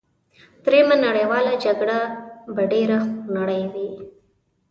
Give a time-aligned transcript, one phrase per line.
[0.65, 1.99] دریمه نړیواله جګړه
[2.55, 3.89] به ډېره خونړۍ وي